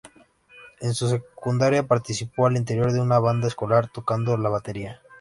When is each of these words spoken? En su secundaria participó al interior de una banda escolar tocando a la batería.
En 0.79 0.95
su 0.95 1.07
secundaria 1.07 1.85
participó 1.85 2.47
al 2.47 2.57
interior 2.57 2.91
de 2.91 2.99
una 2.99 3.19
banda 3.19 3.45
escolar 3.47 3.87
tocando 3.93 4.33
a 4.33 4.37
la 4.39 4.49
batería. 4.49 4.99